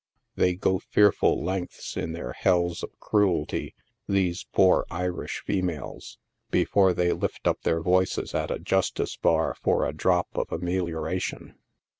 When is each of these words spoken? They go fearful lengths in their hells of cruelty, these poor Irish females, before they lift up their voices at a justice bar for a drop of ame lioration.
They 0.35 0.55
go 0.55 0.79
fearful 0.79 1.43
lengths 1.43 1.95
in 1.95 2.13
their 2.13 2.31
hells 2.33 2.81
of 2.81 2.99
cruelty, 2.99 3.75
these 4.07 4.45
poor 4.51 4.87
Irish 4.89 5.43
females, 5.45 6.17
before 6.49 6.91
they 6.95 7.11
lift 7.13 7.47
up 7.47 7.61
their 7.61 7.81
voices 7.81 8.33
at 8.33 8.49
a 8.49 8.57
justice 8.57 9.15
bar 9.15 9.53
for 9.61 9.85
a 9.85 9.93
drop 9.93 10.29
of 10.33 10.47
ame 10.51 10.85
lioration. 10.87 11.53